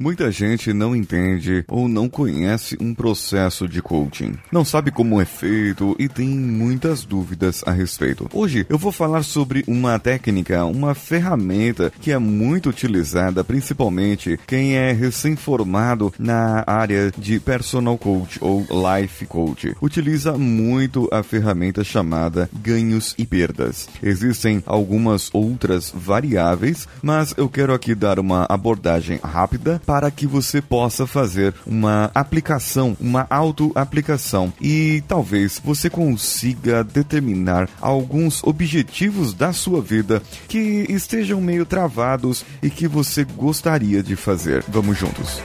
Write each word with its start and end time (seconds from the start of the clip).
Muita 0.00 0.30
gente 0.30 0.72
não 0.72 0.94
entende 0.94 1.64
ou 1.66 1.88
não 1.88 2.08
conhece 2.08 2.76
um 2.80 2.94
processo 2.94 3.66
de 3.66 3.82
coaching. 3.82 4.34
Não 4.52 4.64
sabe 4.64 4.92
como 4.92 5.20
é 5.20 5.24
feito 5.24 5.96
e 5.98 6.08
tem 6.08 6.28
muitas 6.28 7.04
dúvidas 7.04 7.64
a 7.66 7.72
respeito. 7.72 8.28
Hoje 8.32 8.64
eu 8.68 8.78
vou 8.78 8.92
falar 8.92 9.24
sobre 9.24 9.64
uma 9.66 9.98
técnica, 9.98 10.64
uma 10.66 10.94
ferramenta 10.94 11.92
que 12.00 12.12
é 12.12 12.18
muito 12.18 12.70
utilizada 12.70 13.42
principalmente 13.42 14.38
quem 14.46 14.76
é 14.76 14.92
recém-formado 14.92 16.14
na 16.16 16.62
área 16.64 17.10
de 17.18 17.40
personal 17.40 17.98
coach 17.98 18.38
ou 18.40 18.64
life 18.70 19.26
coach. 19.26 19.74
Utiliza 19.82 20.38
muito 20.38 21.08
a 21.10 21.24
ferramenta 21.24 21.82
chamada 21.82 22.48
ganhos 22.62 23.16
e 23.18 23.26
perdas. 23.26 23.88
Existem 24.00 24.62
algumas 24.64 25.28
outras 25.32 25.92
variáveis, 25.92 26.86
mas 27.02 27.34
eu 27.36 27.48
quero 27.48 27.74
aqui 27.74 27.96
dar 27.96 28.20
uma 28.20 28.46
abordagem 28.48 29.18
rápida 29.24 29.82
para 29.88 30.10
que 30.10 30.26
você 30.26 30.60
possa 30.60 31.06
fazer 31.06 31.54
uma 31.66 32.10
aplicação, 32.14 32.94
uma 33.00 33.26
auto-aplicação 33.30 34.52
e 34.60 35.02
talvez 35.08 35.58
você 35.64 35.88
consiga 35.88 36.84
determinar 36.84 37.70
alguns 37.80 38.44
objetivos 38.44 39.32
da 39.32 39.50
sua 39.50 39.80
vida 39.80 40.22
que 40.46 40.84
estejam 40.90 41.40
meio 41.40 41.64
travados 41.64 42.44
e 42.62 42.68
que 42.68 42.86
você 42.86 43.24
gostaria 43.24 44.02
de 44.02 44.14
fazer. 44.14 44.62
Vamos 44.68 44.98
juntos. 44.98 45.40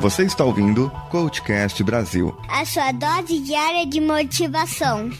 Você 0.00 0.22
está 0.22 0.42
ouvindo 0.42 0.90
Coachcast 1.10 1.84
Brasil. 1.84 2.34
A 2.48 2.64
sua 2.64 2.90
dose 2.92 3.38
diária 3.40 3.84
de 3.86 4.00
motivação. 4.00 5.10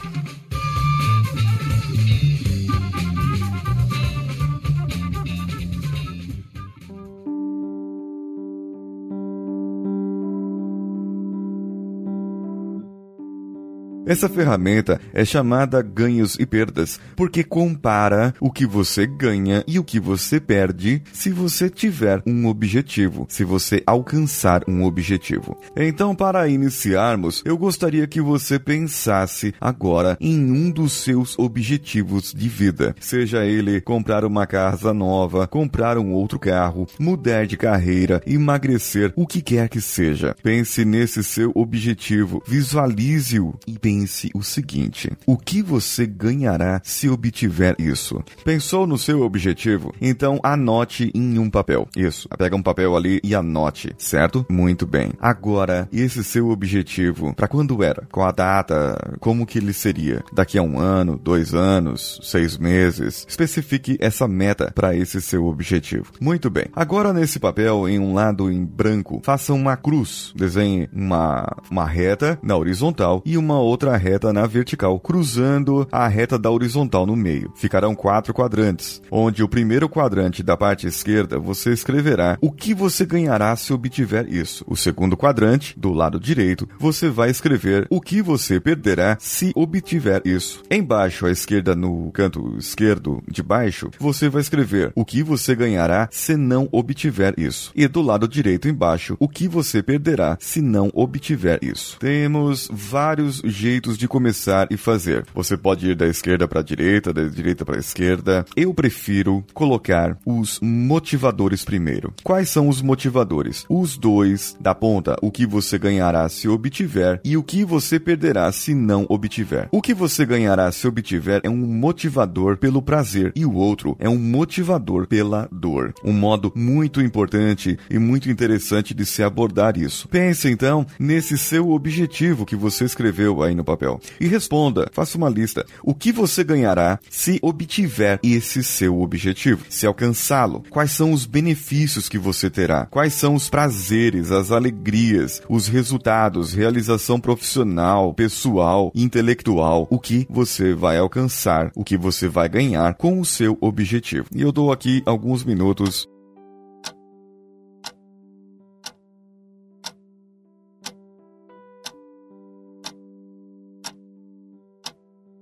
Essa 14.07 14.29
ferramenta 14.29 15.01
é 15.13 15.25
chamada 15.25 15.83
ganhos 15.83 16.37
e 16.39 16.47
perdas 16.47 17.01
porque 17.17 17.43
compara 17.43 18.33
o 18.39 18.53
que 18.53 18.65
você 18.65 19.05
ganha 19.05 19.65
e 19.67 19.81
o 19.81 19.85
que 19.85 19.99
você 19.99 20.39
perde 20.39 21.03
se 21.13 21.31
você 21.31 21.69
tiver 21.69 22.23
um 22.25 22.47
objetivo, 22.47 23.27
se 23.29 23.43
você 23.43 23.83
alcançar 23.85 24.63
um 24.69 24.85
objetivo. 24.85 25.59
Então, 25.77 26.15
para 26.15 26.47
iniciarmos, 26.47 27.43
eu 27.45 27.59
gostaria 27.59 28.07
que 28.07 28.21
você 28.21 28.61
pensasse 28.61 29.53
agora 29.61 30.17
em 30.21 30.53
um 30.53 30.71
dos 30.71 30.93
seus 30.93 31.37
objetivos 31.37 32.33
de 32.33 32.49
vida, 32.49 32.95
seja 33.01 33.45
ele 33.45 33.81
comprar 33.81 34.25
uma 34.25 34.47
casa 34.47 34.95
nova, 34.95 35.49
comprar 35.49 35.99
um 35.99 36.13
outro 36.13 36.39
carro, 36.39 36.87
mudar 36.97 37.45
de 37.45 37.57
carreira, 37.57 38.23
emagrecer, 38.25 39.13
o 39.17 39.27
que 39.27 39.43
quer 39.43 39.69
que 39.69 39.81
seja. 39.81 40.37
Pense 40.45 40.85
nesse 40.85 41.25
seu 41.25 41.51
objetivo, 41.57 42.41
visualize-o 42.47 43.59
e 43.67 43.77
pense 43.77 43.96
pense 43.97 44.31
o 44.35 44.43
seguinte: 44.43 45.11
o 45.27 45.37
que 45.37 45.63
você 45.63 46.07
ganhará 46.07 46.81
se 46.85 47.09
obtiver 47.09 47.75
isso? 47.79 48.23
Pensou 48.45 48.87
no 48.87 48.99
seu 48.99 49.23
objetivo? 49.23 49.95
Então 50.01 50.39
anote 50.43 51.11
em 51.15 51.39
um 51.39 51.49
papel. 51.49 51.89
Isso. 51.97 52.29
Pega 52.37 52.57
um 52.57 52.63
papel 52.63 52.97
ali 52.97 53.21
e 53.25 53.35
anote, 53.35 53.95
certo? 53.97 54.45
Muito 54.49 54.87
bem. 54.87 55.13
Agora, 55.21 55.89
esse 55.93 56.23
seu 56.23 56.51
objetivo, 56.51 57.35
para 57.35 57.49
quando 57.49 57.83
era? 57.83 58.07
Qual 58.13 58.27
a 58.27 58.33
data? 58.33 59.17
Como 59.21 59.47
que 59.47 59.59
ele 59.59 59.73
seria? 59.73 60.23
Daqui 60.33 60.59
a 60.59 60.63
um 60.63 60.79
ano, 60.79 61.19
dois 61.19 61.55
anos, 61.55 62.21
seis 62.23 62.59
meses? 62.59 63.25
Especifique 63.29 63.97
essa 64.01 64.29
meta 64.29 64.71
para 64.75 64.95
esse 64.95 65.21
seu 65.21 65.47
objetivo. 65.47 66.13
Muito 66.21 66.51
bem. 66.51 66.67
Agora 66.75 67.13
nesse 67.13 67.39
papel, 67.39 67.89
em 67.89 67.99
um 67.99 68.13
lado 68.13 68.51
em 68.51 68.65
branco, 68.65 69.21
faça 69.25 69.53
uma 69.53 69.77
cruz. 69.77 70.33
Desenhe 70.35 70.89
uma, 70.93 71.47
uma 71.71 71.87
reta 71.87 72.39
na 72.43 72.57
horizontal 72.57 73.23
e 73.25 73.39
uma 73.39 73.59
outra 73.59 73.86
outra 73.87 73.97
reta 73.97 74.33
na 74.33 74.47
vertical, 74.47 74.99
cruzando 74.99 75.87
a 75.93 76.09
reta 76.09 76.37
da 76.37 76.51
horizontal 76.51 77.07
no 77.07 77.15
meio. 77.15 77.53
Ficarão 77.55 77.95
quatro 77.95 78.35
quadrantes, 78.35 79.01
onde 79.11 79.43
o 79.43 79.49
primeiro 79.49 79.89
quadrante 79.89 80.43
da 80.43 80.57
parte 80.57 80.87
esquerda 80.87 81.39
você 81.39 81.73
escreverá 81.73 82.37
o 82.41 82.51
que 82.51 82.75
você 82.75 83.07
ganhará 83.07 83.55
se 83.55 83.73
obtiver 83.73 84.27
isso. 84.29 84.65
O 84.67 84.77
segundo 84.77 85.17
quadrante, 85.17 85.79
do 85.79 85.93
lado 85.93 86.19
direito, 86.19 86.69
você 86.79 87.09
vai 87.09 87.31
escrever 87.31 87.87
o 87.89 88.01
que 88.01 88.21
você 88.21 88.59
perderá 88.59 89.17
se 89.21 89.53
obtiver 89.55 90.21
isso. 90.25 90.63
Embaixo 90.71 91.27
à 91.27 91.31
esquerda, 91.31 91.77
no 91.77 92.11
canto 92.11 92.57
esquerdo 92.59 93.23
de 93.31 93.43
baixo, 93.43 93.91
você 94.01 94.29
vai 94.29 94.41
escrever 94.41 94.91
o 94.97 95.05
que 95.05 95.23
você 95.23 95.55
ganhará 95.55 96.09
se 96.11 96.37
não 96.37 96.69
obtiver 96.73 97.35
isso. 97.39 97.71
E 97.75 97.87
do 97.87 98.03
lado 98.03 98.27
direito 98.27 98.69
embaixo, 98.69 99.17
o 99.21 99.29
que 99.29 99.47
você 99.47 99.83
perderá 99.83 100.37
se 100.41 100.61
não 100.61 100.91
obtiver 100.93 101.61
isso. 101.63 101.99
Temos 102.01 102.69
vários 102.73 103.37
jeitos 103.45 103.76
jeitos 103.77 103.99
de 103.99 104.09
começar 104.09 104.67
e 104.71 104.77
fazer. 104.79 105.27
Você 105.35 105.55
pode 105.55 105.91
ir 105.91 105.95
da 105.95 106.07
esquerda 106.07 106.49
para 106.49 106.61
a 106.61 106.63
direita, 106.63 107.13
da 107.13 107.25
direita 107.25 107.63
para 107.63 107.77
a 107.77 107.79
esquerda. 107.79 108.43
Eu 108.57 108.73
prefiro 108.73 109.45
colocar 109.53 110.17
os 110.25 110.59
motivadores 110.63 111.63
primeiro. 111.63 112.15
Quais 112.25 112.49
são 112.49 112.69
os 112.69 112.81
motivadores? 112.81 113.67
Os 113.69 113.99
dois 113.99 114.57
da 114.59 114.75
ponta, 114.75 115.15
o 115.21 115.31
que 115.31 115.45
você 115.45 115.77
ganhará 115.77 116.27
se 116.31 116.49
obtiver 116.49 117.21
e 117.23 117.37
o 117.37 117.43
que 117.43 117.67
você 117.67 118.01
perderá 118.01 118.51
se 118.51 118.75
não 118.75 119.05
obtiver. 119.11 119.69
O 119.71 119.83
que 119.83 119.93
você 119.93 120.25
ganhará 120.25 120.73
se 120.73 120.89
obtiver 120.89 121.43
é 121.45 121.51
um 121.51 121.57
motivador 121.57 122.57
pelo 122.57 122.81
prazer 122.81 123.31
e 123.37 123.45
o 123.45 123.53
outro 123.53 123.95
é 124.01 124.09
um 124.09 124.19
motivador 124.19 125.07
pela 125.07 125.51
dor. 125.53 125.93
Um 126.03 126.15
modo 126.15 126.51
muito 126.57 127.03
importante 127.03 127.79
e 127.91 127.99
muito 127.99 128.31
interessante 128.31 128.95
de 128.95 129.05
se 129.05 129.23
abordar 129.23 129.77
isso. 129.77 130.09
Pense 130.09 130.49
então 130.49 130.87
nesse 130.99 131.37
seu 131.37 131.69
objetivo 131.69 132.47
que 132.47 132.57
você 132.57 132.87
escreveu 132.87 133.43
aí 133.43 133.55
no 133.55 133.66
papel. 133.67 134.01
E 134.19 134.27
responda, 134.27 134.89
faça 134.93 135.19
uma 135.19 135.29
lista. 135.29 135.67
O 135.83 135.95
que 135.95 136.11
você 136.11 136.43
ganhará 136.43 136.99
se 137.11 137.39
obtiver 137.43 138.19
esse 138.23 138.65
seu 138.65 139.01
objetivo? 139.03 139.67
Se 139.69 139.87
alcançá-lo? 139.87 140.65
Quais 140.71 140.93
são 140.93 141.13
os 141.13 141.27
benefícios 141.27 142.09
que 142.09 142.19
você 142.19 142.49
terá? 142.49 142.87
Quais 142.87 143.13
são 143.13 143.35
os 143.35 143.51
prazeres, 143.51 144.31
as 144.33 144.51
alegrias, 144.51 145.43
os 145.49 145.69
resultados, 145.69 146.55
realização 146.55 147.21
profissional, 147.21 148.15
pessoal, 148.15 148.91
intelectual? 148.95 149.87
O 149.91 149.99
que 149.99 150.27
você 150.31 150.73
vai 150.73 150.97
alcançar? 150.97 151.71
O 151.75 151.85
que 151.85 151.99
você 151.99 152.29
vai 152.29 152.49
ganhar 152.49 152.95
com 152.95 153.21
o 153.21 153.25
seu 153.25 153.59
objetivo? 153.61 154.29
E 154.35 154.41
eu 154.43 154.53
dou 154.53 154.73
aqui 154.73 155.03
alguns 155.05 155.45
minutos 155.45 156.09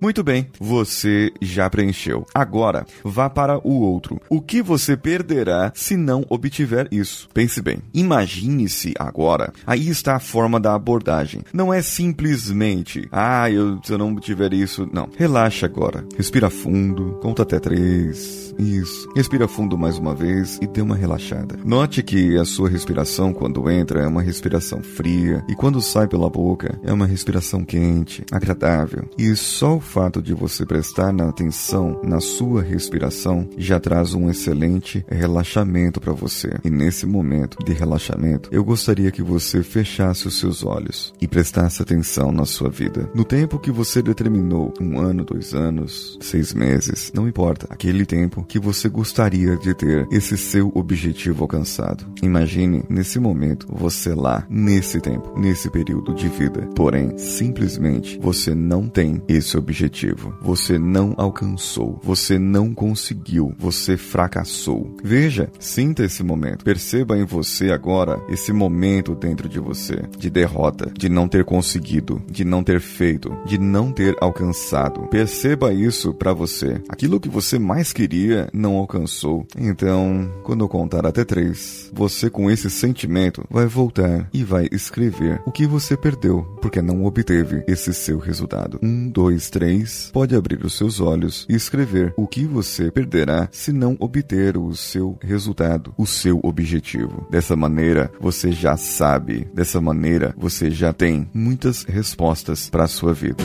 Muito 0.04 0.22
bem, 0.22 0.47
você 0.60 1.32
já 1.41 1.70
preencheu. 1.70 2.26
Agora, 2.34 2.84
vá 3.03 3.31
para 3.31 3.56
o 3.66 3.81
outro. 3.81 4.20
O 4.28 4.38
que 4.38 4.60
você 4.60 4.98
perderá 4.98 5.72
se 5.75 5.97
não 5.97 6.26
obtiver 6.28 6.87
isso? 6.92 7.26
Pense 7.32 7.62
bem. 7.62 7.78
Imagine-se 7.94 8.93
agora. 8.98 9.50
Aí 9.66 9.88
está 9.88 10.16
a 10.16 10.20
forma 10.20 10.60
da 10.60 10.75
abordagem. 10.75 11.41
Não 11.54 11.72
é 11.72 11.81
simplesmente, 11.81 13.09
ah, 13.10 13.50
eu, 13.50 13.81
se 13.82 13.94
eu 13.94 13.97
não 13.97 14.12
obtiver 14.12 14.53
isso. 14.53 14.87
Não. 14.93 15.09
Relaxa 15.16 15.64
agora. 15.64 16.04
Respira 16.19 16.50
fundo, 16.50 17.19
conta 17.22 17.43
até 17.43 17.59
três. 17.59 18.44
Isso. 18.59 19.09
Respira 19.16 19.48
fundo 19.48 19.78
mais 19.78 19.97
uma 19.97 20.14
vez 20.14 20.59
e 20.60 20.66
dê 20.66 20.82
uma 20.82 20.97
relaxada. 20.97 21.59
Note 21.64 22.03
que 22.03 22.37
a 22.37 22.44
sua 22.44 22.69
respiração, 22.69 23.32
quando 23.32 23.70
entra, 23.70 24.03
é 24.03 24.06
uma 24.06 24.20
respiração 24.20 24.82
fria 24.82 25.43
e 25.48 25.54
quando 25.54 25.81
sai 25.81 26.06
pela 26.06 26.28
boca, 26.28 26.78
é 26.82 26.93
uma 26.93 27.06
respiração 27.06 27.64
quente, 27.64 28.22
agradável. 28.31 29.09
E 29.16 29.34
só 29.34 29.76
o 29.76 29.81
fato 29.94 30.21
de 30.21 30.34
você 30.34 30.66
prestar 30.66 31.15
atenção 31.21 32.00
na 32.03 32.19
sua 32.19 32.60
respiração 32.60 33.49
já 33.56 33.78
traz 33.78 34.12
um 34.12 34.28
excelente 34.28 35.06
relaxamento 35.09 36.00
para 36.00 36.12
você. 36.12 36.50
E 36.65 36.71
nesse 36.71 37.06
momento 37.06 37.59
de 37.65 37.72
relaxamento, 37.72 38.49
eu 38.50 38.64
gostaria 38.64 39.12
que 39.12 39.23
você 39.23 39.62
fechasse 39.62 40.26
os 40.26 40.41
seus 40.41 40.64
olhos 40.64 41.14
e 41.20 41.29
prestasse 41.29 41.81
atenção 41.81 42.32
na 42.32 42.44
sua 42.44 42.69
vida. 42.70 43.08
No 43.14 43.25
tempo 43.25 43.56
que 43.56 43.70
você 43.70 44.02
determinou, 44.02 44.75
um 44.81 44.99
ano, 44.99 45.25
dois 45.25 45.55
anos, 45.55 46.19
seis 46.20 46.52
meses, 46.52 47.12
não 47.14 47.29
importa, 47.29 47.69
aquele 47.70 48.05
tempo 48.05 48.43
que 48.43 48.58
você 48.58 48.88
gostaria 48.88 49.56
de 49.56 49.75
ter 49.75 50.08
esse 50.11 50.37
seu 50.37 50.73
objetivo 50.75 51.44
alcançado. 51.44 52.05
Imagine 52.20 52.82
nesse 52.88 53.20
momento 53.20 53.69
você 53.70 54.12
lá, 54.12 54.44
nesse 54.50 55.00
tempo, 55.00 55.38
nesse 55.38 55.70
período 55.70 56.12
de 56.12 56.29
vida. 56.29 56.69
Porém, 56.75 57.17
simplesmente 57.17 58.19
você 58.20 58.56
não 58.56 58.88
tem 58.88 59.23
esse 59.29 59.56
objetivo 59.56 59.74
objetivo. 59.75 60.32
Você 60.41 60.79
não 60.79 61.15
alcançou, 61.17 62.00
você 62.03 62.38
não 62.38 62.73
conseguiu, 62.73 63.53
você 63.59 63.97
fracassou. 63.97 64.97
Veja, 65.03 65.50
sinta 65.59 66.05
esse 66.05 66.23
momento. 66.23 66.65
Perceba 66.65 67.19
em 67.19 67.25
você 67.25 67.73
agora 67.73 68.23
esse 68.29 68.53
momento 68.53 69.17
dentro 69.17 69.49
de 69.49 69.59
você 69.59 70.05
de 70.17 70.31
derrota, 70.31 70.93
de 70.97 71.09
não 71.09 71.26
ter 71.26 71.44
conseguido, 71.44 72.23
de 72.31 72.44
não 72.44 72.62
ter 72.62 72.81
feito, 72.81 73.37
de 73.44 73.59
não 73.59 73.91
ter 73.91 74.17
alcançado. 74.21 75.09
Perceba 75.09 75.75
isso 75.75 76.15
para 76.15 76.32
você. 76.32 76.81
Aquilo 76.88 77.19
que 77.19 77.29
você 77.29 77.59
mais 77.59 77.93
queria 77.93 78.49
não 78.53 78.77
alcançou. 78.77 79.44
Então, 79.59 80.31
quando 80.44 80.65
eu 80.65 80.69
contar 80.69 81.05
até 81.05 81.25
três, 81.25 81.91
você 81.93 82.31
com 82.31 82.49
esse 82.49 82.70
sentimento 82.70 83.44
vai 83.50 83.67
voltar 83.67 84.29
e 84.32 84.44
vai 84.44 84.69
escrever 84.70 85.43
o 85.44 85.50
que 85.50 85.67
você 85.67 85.97
perdeu 85.97 86.43
porque 86.62 86.81
não 86.81 87.05
obteve 87.05 87.65
esse 87.67 87.93
seu 87.93 88.19
resultado. 88.19 88.79
Um, 88.81 89.09
dois, 89.09 89.50
três. 89.50 89.63
Pode 90.12 90.34
abrir 90.34 90.64
os 90.64 90.75
seus 90.75 91.00
olhos 91.00 91.46
e 91.49 91.55
escrever 91.55 92.12
o 92.16 92.26
que 92.26 92.44
você 92.44 92.90
perderá 92.90 93.49
se 93.50 93.72
não 93.72 93.96
obter 93.99 94.56
o 94.56 94.75
seu 94.75 95.19
resultado, 95.20 95.94
o 95.96 96.06
seu 96.06 96.40
objetivo. 96.43 97.26
Dessa 97.31 97.56
maneira, 97.56 98.11
você 98.20 98.52
já 98.52 98.76
sabe. 98.76 99.49
Dessa 99.55 99.81
maneira, 99.81 100.34
você 100.37 100.70
já 100.70 100.93
tem 100.93 101.28
muitas 101.32 101.84
respostas 101.84 102.69
para 102.69 102.84
a 102.84 102.88
sua 102.88 103.12
vida. 103.12 103.44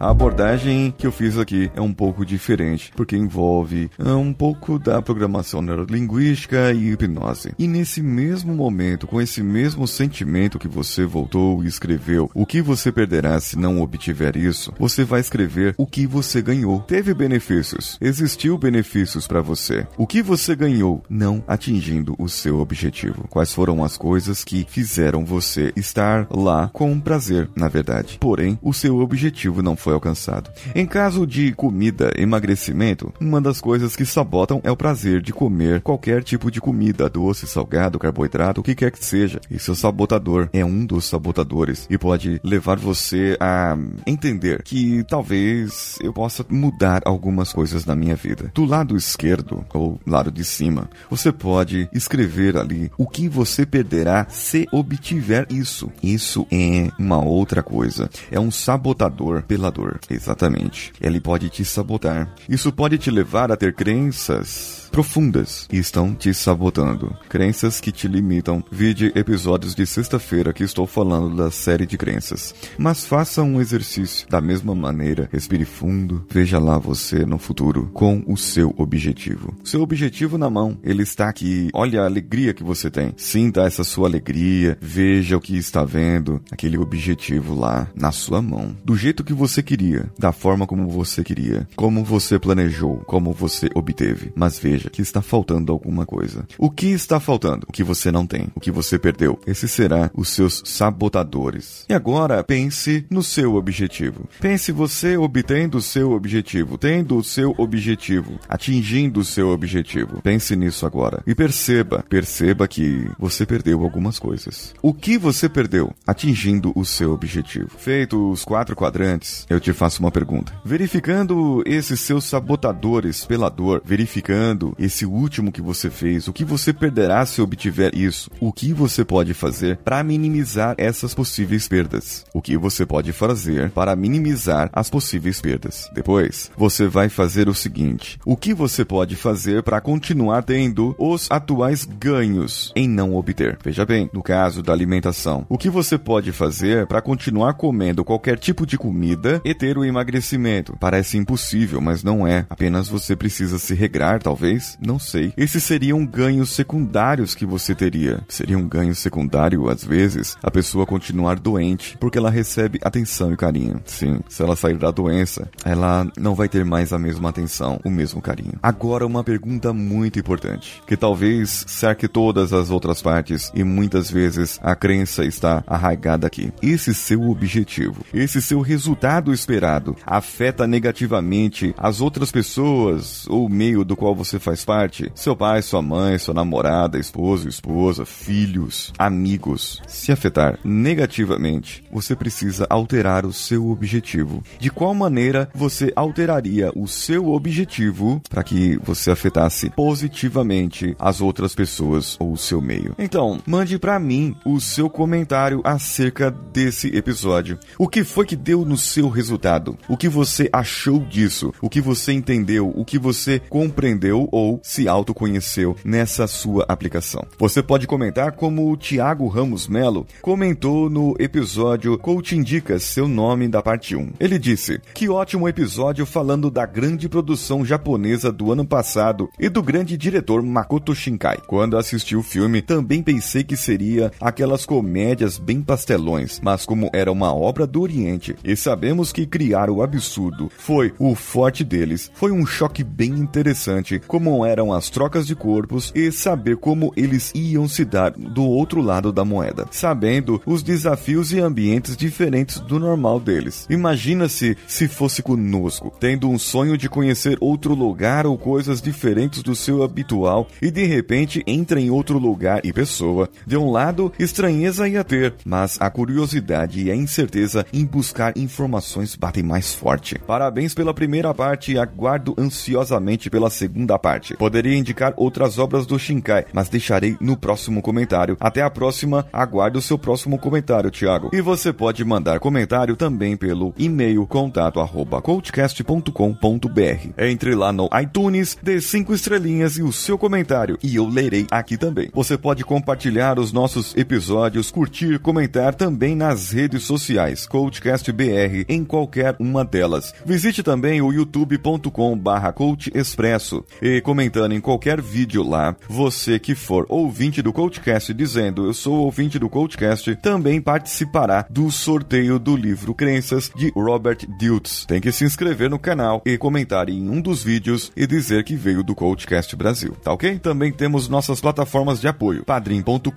A 0.00 0.08
abordagem 0.08 0.94
que 0.96 1.06
eu 1.06 1.12
fiz 1.12 1.36
aqui 1.36 1.70
é 1.76 1.80
um 1.80 1.92
pouco 1.92 2.24
diferente, 2.24 2.90
porque 2.96 3.14
envolve 3.14 3.90
é, 3.98 4.10
um 4.12 4.32
pouco 4.32 4.78
da 4.78 5.02
programação 5.02 5.60
neurolinguística 5.60 6.72
e 6.72 6.90
hipnose. 6.90 7.52
E 7.58 7.68
nesse 7.68 8.00
mesmo 8.00 8.54
momento, 8.54 9.06
com 9.06 9.20
esse 9.20 9.42
mesmo 9.42 9.86
sentimento 9.86 10.58
que 10.58 10.66
você 10.66 11.04
voltou 11.04 11.62
e 11.62 11.66
escreveu, 11.66 12.30
o 12.32 12.46
que 12.46 12.62
você 12.62 12.90
perderá 12.90 13.38
se 13.40 13.58
não 13.58 13.82
obtiver 13.82 14.38
isso, 14.38 14.72
você 14.78 15.04
vai 15.04 15.20
escrever 15.20 15.74
o 15.76 15.86
que 15.86 16.06
você 16.06 16.40
ganhou. 16.40 16.80
Teve 16.80 17.12
benefícios, 17.12 17.98
existiu 18.00 18.56
benefícios 18.56 19.26
para 19.26 19.42
você. 19.42 19.86
O 19.98 20.06
que 20.06 20.22
você 20.22 20.56
ganhou 20.56 21.04
não 21.10 21.44
atingindo 21.46 22.14
o 22.18 22.26
seu 22.26 22.60
objetivo? 22.60 23.28
Quais 23.28 23.52
foram 23.52 23.84
as 23.84 23.98
coisas 23.98 24.44
que 24.44 24.66
fizeram 24.66 25.26
você 25.26 25.74
estar 25.76 26.26
lá 26.30 26.70
com 26.72 26.98
prazer, 26.98 27.50
na 27.54 27.68
verdade? 27.68 28.16
Porém, 28.18 28.58
o 28.62 28.72
seu 28.72 28.96
objetivo 29.00 29.60
não 29.60 29.76
foi 29.76 29.89
foi 29.90 29.94
alcançado. 29.94 30.50
Em 30.74 30.86
caso 30.86 31.26
de 31.26 31.52
comida, 31.52 32.12
emagrecimento, 32.16 33.12
uma 33.20 33.40
das 33.40 33.60
coisas 33.60 33.96
que 33.96 34.06
sabotam 34.06 34.60
é 34.62 34.70
o 34.70 34.76
prazer 34.76 35.20
de 35.20 35.32
comer 35.32 35.80
qualquer 35.80 36.22
tipo 36.22 36.50
de 36.50 36.60
comida, 36.60 37.08
doce, 37.08 37.46
salgado, 37.46 37.98
carboidrato, 37.98 38.60
o 38.60 38.64
que 38.64 38.74
quer 38.74 38.92
que 38.92 39.04
seja. 39.04 39.40
E 39.50 39.58
seu 39.58 39.74
sabotador 39.74 40.48
é 40.52 40.64
um 40.64 40.86
dos 40.86 41.06
sabotadores 41.06 41.86
e 41.90 41.98
pode 41.98 42.40
levar 42.44 42.78
você 42.78 43.36
a 43.40 43.76
entender 44.06 44.62
que 44.62 45.02
talvez 45.04 45.98
eu 46.00 46.12
possa 46.12 46.44
mudar 46.48 47.02
algumas 47.04 47.52
coisas 47.52 47.84
na 47.84 47.96
minha 47.96 48.14
vida. 48.14 48.52
Do 48.54 48.64
lado 48.64 48.96
esquerdo 48.96 49.64
ou 49.74 49.98
lado 50.06 50.30
de 50.30 50.44
cima, 50.44 50.88
você 51.10 51.32
pode 51.32 51.88
escrever 51.92 52.56
ali 52.56 52.90
o 52.96 53.06
que 53.06 53.28
você 53.28 53.66
perderá 53.66 54.26
se 54.28 54.68
obtiver 54.70 55.46
isso. 55.50 55.90
Isso 56.02 56.46
é 56.50 56.90
uma 56.98 57.22
outra 57.22 57.62
coisa. 57.62 58.08
É 58.30 58.38
um 58.38 58.50
sabotador 58.50 59.42
pela 59.42 59.70
Exatamente. 60.08 60.92
Ele 61.00 61.20
pode 61.20 61.48
te 61.48 61.64
sabotar. 61.64 62.32
Isso 62.48 62.72
pode 62.72 62.98
te 62.98 63.10
levar 63.10 63.50
a 63.52 63.56
ter 63.56 63.74
crenças 63.74 64.79
profundas 64.90 65.66
e 65.72 65.78
estão 65.78 66.14
te 66.14 66.34
sabotando. 66.34 67.16
Crenças 67.28 67.80
que 67.80 67.92
te 67.92 68.08
limitam. 68.08 68.62
Vide 68.70 69.12
episódios 69.14 69.74
de 69.74 69.86
sexta-feira 69.86 70.52
que 70.52 70.64
estou 70.64 70.86
falando 70.86 71.36
da 71.36 71.50
série 71.50 71.86
de 71.86 71.96
crenças. 71.96 72.54
Mas 72.76 73.06
faça 73.06 73.42
um 73.42 73.60
exercício. 73.60 74.28
Da 74.28 74.40
mesma 74.40 74.74
maneira, 74.74 75.28
respire 75.32 75.64
fundo. 75.64 76.24
Veja 76.30 76.58
lá 76.58 76.78
você 76.78 77.24
no 77.24 77.38
futuro 77.38 77.90
com 77.92 78.22
o 78.26 78.36
seu 78.36 78.74
objetivo. 78.76 79.54
Seu 79.64 79.80
objetivo 79.82 80.36
na 80.36 80.50
mão. 80.50 80.78
Ele 80.82 81.02
está 81.02 81.28
aqui. 81.28 81.70
Olha 81.72 82.02
a 82.02 82.06
alegria 82.06 82.52
que 82.52 82.64
você 82.64 82.90
tem. 82.90 83.14
Sinta 83.16 83.62
essa 83.62 83.84
sua 83.84 84.08
alegria. 84.08 84.76
Veja 84.80 85.36
o 85.36 85.40
que 85.40 85.56
está 85.56 85.84
vendo. 85.84 86.42
Aquele 86.50 86.78
objetivo 86.78 87.54
lá 87.54 87.88
na 87.94 88.10
sua 88.10 88.42
mão. 88.42 88.76
Do 88.84 88.96
jeito 88.96 89.24
que 89.24 89.32
você 89.32 89.62
queria. 89.62 90.10
Da 90.18 90.32
forma 90.32 90.66
como 90.66 90.88
você 90.88 91.22
queria. 91.22 91.68
Como 91.76 92.02
você 92.02 92.38
planejou. 92.38 92.98
Como 93.06 93.32
você 93.32 93.68
obteve. 93.74 94.32
Mas 94.34 94.58
veja 94.58 94.79
veja 94.80 94.90
que 94.90 95.02
está 95.02 95.20
faltando 95.20 95.72
alguma 95.72 96.06
coisa. 96.06 96.46
O 96.56 96.70
que 96.70 96.86
está 96.86 97.20
faltando? 97.20 97.66
O 97.68 97.72
que 97.72 97.84
você 97.84 98.10
não 98.10 98.26
tem, 98.26 98.48
o 98.54 98.60
que 98.60 98.70
você 98.70 98.98
perdeu. 98.98 99.38
Esse 99.46 99.68
será 99.68 100.10
os 100.14 100.30
seus 100.30 100.62
sabotadores. 100.64 101.84
E 101.88 101.94
agora 101.94 102.42
pense 102.42 103.04
no 103.10 103.22
seu 103.22 103.54
objetivo. 103.54 104.28
Pense 104.40 104.72
você 104.72 105.16
obtendo 105.16 105.78
o 105.78 105.82
seu 105.82 106.12
objetivo, 106.12 106.78
tendo 106.78 107.16
o 107.16 107.24
seu 107.24 107.54
objetivo, 107.58 108.38
atingindo 108.48 109.20
o 109.20 109.24
seu 109.24 109.50
objetivo. 109.50 110.22
Pense 110.22 110.56
nisso 110.56 110.86
agora 110.86 111.22
e 111.26 111.34
perceba, 111.34 112.04
perceba 112.08 112.66
que 112.66 113.10
você 113.18 113.44
perdeu 113.44 113.82
algumas 113.82 114.18
coisas. 114.18 114.74
O 114.80 114.94
que 114.94 115.18
você 115.18 115.48
perdeu 115.48 115.92
atingindo 116.06 116.72
o 116.74 116.84
seu 116.84 117.12
objetivo? 117.12 117.70
Feito 117.76 118.30
os 118.30 118.44
quatro 118.44 118.74
quadrantes, 118.74 119.46
eu 119.50 119.60
te 119.60 119.72
faço 119.72 120.00
uma 120.00 120.10
pergunta. 120.10 120.52
Verificando 120.64 121.62
esses 121.66 122.00
seus 122.00 122.24
sabotadores 122.24 123.24
pela 123.26 123.48
dor, 123.48 123.82
verificando 123.84 124.69
esse 124.78 125.04
último 125.04 125.52
que 125.52 125.60
você 125.60 125.90
fez, 125.90 126.28
o 126.28 126.32
que 126.32 126.44
você 126.44 126.72
perderá 126.72 127.24
se 127.26 127.40
obtiver 127.40 127.94
isso, 127.94 128.30
o 128.40 128.52
que 128.52 128.72
você 128.72 129.04
pode 129.04 129.34
fazer 129.34 129.78
para 129.78 130.02
minimizar 130.02 130.74
essas 130.78 131.14
possíveis 131.14 131.68
perdas, 131.68 132.24
o 132.34 132.40
que 132.42 132.56
você 132.56 132.86
pode 132.86 133.12
fazer 133.12 133.70
para 133.70 133.94
minimizar 133.96 134.70
as 134.72 134.90
possíveis 134.90 135.40
perdas. 135.40 135.88
Depois, 135.94 136.50
você 136.56 136.86
vai 136.86 137.08
fazer 137.08 137.48
o 137.48 137.54
seguinte: 137.54 138.18
o 138.24 138.36
que 138.36 138.54
você 138.54 138.84
pode 138.84 139.16
fazer 139.16 139.62
para 139.62 139.80
continuar 139.80 140.42
tendo 140.42 140.94
os 140.98 141.30
atuais 141.30 141.84
ganhos 141.84 142.72
em 142.74 142.88
não 142.88 143.14
obter? 143.14 143.58
Veja 143.62 143.84
bem, 143.84 144.08
no 144.12 144.22
caso 144.22 144.62
da 144.62 144.72
alimentação, 144.72 145.46
o 145.48 145.58
que 145.58 145.70
você 145.70 145.96
pode 145.98 146.32
fazer 146.32 146.86
para 146.86 147.02
continuar 147.02 147.54
comendo 147.54 148.04
qualquer 148.04 148.38
tipo 148.38 148.66
de 148.66 148.78
comida 148.78 149.40
e 149.44 149.54
ter 149.54 149.76
o 149.76 149.84
emagrecimento? 149.84 150.76
Parece 150.78 151.16
impossível, 151.16 151.80
mas 151.80 152.02
não 152.02 152.26
é. 152.26 152.46
Apenas 152.48 152.88
você 152.88 153.14
precisa 153.14 153.58
se 153.58 153.74
regrar, 153.74 154.22
talvez 154.22 154.59
não 154.80 154.98
sei. 154.98 155.32
Esses 155.36 155.62
seriam 155.62 156.04
ganhos 156.04 156.50
secundários 156.50 157.34
que 157.34 157.46
você 157.46 157.74
teria. 157.74 158.20
Seria 158.28 158.58
um 158.58 158.68
ganho 158.68 158.94
secundário, 158.94 159.68
às 159.68 159.84
vezes, 159.84 160.36
a 160.42 160.50
pessoa 160.50 160.86
continuar 160.86 161.38
doente, 161.38 161.96
porque 161.98 162.18
ela 162.18 162.30
recebe 162.30 162.78
atenção 162.82 163.32
e 163.32 163.36
carinho. 163.36 163.80
Sim, 163.84 164.20
se 164.28 164.42
ela 164.42 164.56
sair 164.56 164.78
da 164.78 164.90
doença, 164.90 165.48
ela 165.64 166.06
não 166.16 166.34
vai 166.34 166.48
ter 166.48 166.64
mais 166.64 166.92
a 166.92 166.98
mesma 166.98 167.28
atenção, 167.28 167.80
o 167.84 167.90
mesmo 167.90 168.20
carinho. 168.20 168.54
Agora, 168.62 169.06
uma 169.06 169.24
pergunta 169.24 169.72
muito 169.72 170.18
importante, 170.18 170.82
que 170.86 170.96
talvez 170.96 171.64
cerque 171.66 172.08
todas 172.08 172.52
as 172.52 172.70
outras 172.70 173.00
partes 173.00 173.50
e 173.54 173.62
muitas 173.62 174.10
vezes 174.10 174.58
a 174.62 174.74
crença 174.74 175.24
está 175.24 175.62
arraigada 175.66 176.26
aqui. 176.26 176.52
Esse 176.62 176.94
seu 176.94 177.30
objetivo, 177.30 178.04
esse 178.12 178.42
seu 178.42 178.60
resultado 178.60 179.32
esperado, 179.32 179.96
afeta 180.04 180.66
negativamente 180.66 181.74
as 181.78 182.00
outras 182.00 182.32
pessoas 182.32 183.26
ou 183.28 183.46
o 183.46 183.48
meio 183.48 183.84
do 183.84 183.96
qual 183.96 184.14
você 184.14 184.38
faz 184.38 184.49
faz 184.50 184.64
parte, 184.64 185.12
seu 185.14 185.36
pai, 185.36 185.62
sua 185.62 185.80
mãe, 185.80 186.18
sua 186.18 186.34
namorada, 186.34 186.98
esposo, 186.98 187.48
esposa, 187.48 188.04
filhos, 188.04 188.92
amigos, 188.98 189.80
se 189.86 190.10
afetar 190.10 190.58
negativamente, 190.64 191.84
você 191.92 192.16
precisa 192.16 192.66
alterar 192.68 193.24
o 193.24 193.32
seu 193.32 193.70
objetivo. 193.70 194.42
De 194.58 194.68
qual 194.68 194.92
maneira 194.92 195.48
você 195.54 195.92
alteraria 195.94 196.72
o 196.74 196.88
seu 196.88 197.28
objetivo 197.28 198.20
para 198.28 198.42
que 198.42 198.76
você 198.82 199.12
afetasse 199.12 199.70
positivamente 199.70 200.96
as 200.98 201.20
outras 201.20 201.54
pessoas 201.54 202.16
ou 202.18 202.32
o 202.32 202.36
seu 202.36 202.60
meio? 202.60 202.96
Então, 202.98 203.38
mande 203.46 203.78
para 203.78 204.00
mim 204.00 204.34
o 204.44 204.60
seu 204.60 204.90
comentário 204.90 205.60
acerca 205.62 206.28
desse 206.28 206.88
episódio. 206.88 207.56
O 207.78 207.86
que 207.86 208.02
foi 208.02 208.26
que 208.26 208.34
deu 208.34 208.64
no 208.64 208.76
seu 208.76 209.08
resultado? 209.08 209.78
O 209.88 209.96
que 209.96 210.08
você 210.08 210.48
achou 210.52 210.98
disso? 210.98 211.54
O 211.62 211.70
que 211.70 211.80
você 211.80 212.12
entendeu? 212.12 212.72
O 212.74 212.84
que 212.84 212.98
você 212.98 213.40
compreendeu 213.48 214.28
ou 214.30 214.60
se 214.62 214.88
autoconheceu 214.88 215.76
nessa 215.84 216.26
sua 216.26 216.64
aplicação. 216.68 217.24
Você 217.38 217.62
pode 217.62 217.86
comentar 217.86 218.32
como 218.32 218.70
o 218.70 218.76
Thiago 218.76 219.26
Ramos 219.28 219.68
Melo 219.68 220.06
comentou 220.20 220.90
no 220.90 221.14
episódio 221.18 221.96
Coaching 221.98 222.42
Dicas, 222.42 222.82
seu 222.82 223.08
nome 223.08 223.48
da 223.48 223.62
parte 223.62 223.96
1. 223.96 224.12
Ele 224.18 224.38
disse: 224.38 224.80
Que 224.94 225.08
ótimo 225.08 225.48
episódio 225.48 226.04
falando 226.04 226.50
da 226.50 226.66
grande 226.66 227.08
produção 227.08 227.64
japonesa 227.64 228.30
do 228.32 228.52
ano 228.52 228.66
passado 228.66 229.28
e 229.38 229.48
do 229.48 229.62
grande 229.62 229.96
diretor 229.96 230.42
Makoto 230.42 230.94
Shinkai. 230.94 231.38
Quando 231.46 231.76
assisti 231.76 232.16
o 232.16 232.22
filme, 232.22 232.60
também 232.60 233.02
pensei 233.02 233.42
que 233.44 233.56
seria 233.56 234.10
aquelas 234.20 234.66
comédias 234.66 235.38
bem 235.38 235.62
pastelões, 235.62 236.40
mas 236.42 236.66
como 236.66 236.90
era 236.92 237.10
uma 237.10 237.34
obra 237.34 237.66
do 237.66 237.80
Oriente 237.80 238.36
e 238.44 238.56
sabemos 238.56 239.12
que 239.12 239.26
criaram 239.26 239.76
o 239.76 239.82
absurdo 239.82 240.50
foi 240.58 240.92
o 240.98 241.14
forte 241.14 241.64
deles. 241.64 242.10
Foi 242.14 242.32
um 242.32 242.44
choque 242.44 242.82
bem 242.84 243.10
interessante 243.10 243.98
como 244.06 244.19
eram 244.44 244.72
as 244.72 244.90
trocas 244.90 245.26
de 245.26 245.34
corpos 245.34 245.92
e 245.94 246.10
saber 246.12 246.56
como 246.56 246.92
eles 246.96 247.32
iam 247.34 247.66
se 247.68 247.84
dar 247.84 248.12
do 248.12 248.44
outro 248.44 248.80
lado 248.80 249.12
da 249.12 249.24
moeda, 249.24 249.66
sabendo 249.70 250.40
os 250.44 250.62
desafios 250.62 251.32
e 251.32 251.40
ambientes 251.40 251.96
diferentes 251.96 252.60
do 252.60 252.78
normal 252.78 253.18
deles. 253.18 253.66
Imagina-se 253.70 254.56
se 254.66 254.88
fosse 254.88 255.22
conosco, 255.22 255.92
tendo 255.98 256.28
um 256.28 256.38
sonho 256.38 256.76
de 256.76 256.88
conhecer 256.88 257.36
outro 257.40 257.74
lugar 257.74 258.26
ou 258.26 258.36
coisas 258.36 258.82
diferentes 258.82 259.42
do 259.42 259.54
seu 259.54 259.82
habitual 259.82 260.48
e 260.60 260.70
de 260.70 260.84
repente 260.84 261.42
entra 261.46 261.80
em 261.80 261.90
outro 261.90 262.18
lugar 262.18 262.60
e 262.64 262.72
pessoa. 262.72 263.28
De 263.46 263.56
um 263.56 263.70
lado, 263.70 264.12
estranheza 264.18 264.88
ia 264.88 265.04
ter, 265.04 265.34
mas 265.44 265.78
a 265.80 265.90
curiosidade 265.90 266.82
e 266.82 266.90
a 266.90 266.96
incerteza 266.96 267.64
em 267.72 267.84
buscar 267.84 268.36
informações 268.36 269.16
batem 269.16 269.42
mais 269.42 269.74
forte. 269.74 270.18
Parabéns 270.26 270.74
pela 270.74 270.94
primeira 270.94 271.32
parte 271.32 271.72
e 271.72 271.78
aguardo 271.78 272.34
ansiosamente 272.38 273.30
pela 273.30 273.50
segunda 273.50 273.98
parte. 273.98 274.09
Poderia 274.36 274.76
indicar 274.76 275.14
outras 275.16 275.58
obras 275.58 275.86
do 275.86 275.98
Shinkai, 275.98 276.44
mas 276.52 276.68
deixarei 276.68 277.16
no 277.20 277.36
próximo 277.36 277.82
comentário. 277.82 278.36
Até 278.40 278.62
a 278.62 278.70
próxima, 278.70 279.26
aguardo 279.32 279.78
o 279.78 279.82
seu 279.82 279.96
próximo 279.98 280.38
comentário, 280.38 280.90
Thiago. 280.90 281.30
E 281.32 281.40
você 281.40 281.72
pode 281.72 282.04
mandar 282.04 282.40
comentário 282.40 282.96
também 282.96 283.36
pelo 283.36 283.72
e-mail 283.78 284.26
contato@coachcast.com.br. 284.26 287.08
Entre 287.18 287.54
lá 287.54 287.72
no 287.72 287.88
iTunes, 288.00 288.58
dê 288.62 288.80
cinco 288.80 289.12
estrelinhas 289.14 289.76
e 289.76 289.82
o 289.82 289.92
seu 289.92 290.16
comentário 290.18 290.78
e 290.82 290.96
eu 290.96 291.06
lerei 291.06 291.46
aqui 291.50 291.76
também. 291.76 292.08
Você 292.14 292.38
pode 292.38 292.64
compartilhar 292.64 293.38
os 293.38 293.52
nossos 293.52 293.94
episódios, 293.96 294.70
curtir, 294.70 295.18
comentar 295.18 295.74
também 295.74 296.14
nas 296.14 296.52
redes 296.52 296.84
sociais 296.84 297.46
Coachcast 297.46 298.10
BR 298.12 298.64
em 298.68 298.84
qualquer 298.84 299.34
uma 299.38 299.64
delas. 299.64 300.14
Visite 300.24 300.62
também 300.62 301.02
o 301.02 301.12
youtube.com/coachexpresso 301.12 303.64
e 303.82 303.99
comentando 304.00 304.52
em 304.52 304.60
qualquer 304.60 305.00
vídeo 305.00 305.42
lá, 305.42 305.74
você 305.88 306.38
que 306.38 306.54
for 306.54 306.86
ouvinte 306.88 307.42
do 307.42 307.52
Coachcast 307.52 308.12
dizendo 308.14 308.66
eu 308.66 308.74
sou 308.74 309.04
ouvinte 309.04 309.38
do 309.38 309.48
Coachcast, 309.48 310.16
também 310.16 310.60
participará 310.60 311.46
do 311.48 311.70
sorteio 311.70 312.38
do 312.38 312.56
livro 312.56 312.94
Crenças 312.94 313.50
de 313.54 313.70
Robert 313.70 314.18
Diltz. 314.38 314.84
Tem 314.86 315.00
que 315.00 315.10
se 315.10 315.24
inscrever 315.24 315.70
no 315.70 315.78
canal 315.78 316.22
e 316.24 316.36
comentar 316.36 316.88
em 316.88 317.08
um 317.08 317.20
dos 317.20 317.42
vídeos 317.42 317.90
e 317.96 318.06
dizer 318.06 318.44
que 318.44 318.56
veio 318.56 318.82
do 318.82 318.94
Coachcast 318.94 319.54
Brasil, 319.56 319.96
tá 320.02 320.12
ok? 320.12 320.38
Também 320.38 320.72
temos 320.72 321.08
nossas 321.08 321.40
plataformas 321.40 322.00
de 322.00 322.08
apoio, 322.08 322.44
padrim.com.br, 322.44 323.10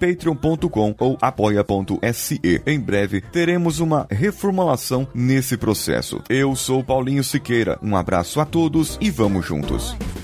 patreon.com 0.00 0.94
ou 0.98 1.18
apoia.se. 1.20 2.40
Em 2.66 2.80
breve 2.80 3.20
teremos 3.20 3.80
uma 3.80 4.06
reformulação 4.10 5.06
nesse 5.14 5.56
processo. 5.56 6.22
Eu 6.28 6.54
sou 6.54 6.84
Paulinho 6.84 7.24
Siqueira, 7.24 7.78
um 7.82 7.96
abraço 7.96 8.40
a 8.40 8.44
todos 8.44 8.96
e 9.00 9.10
vamos 9.10 9.44
juntos. 9.44 9.83
once. 9.84 10.23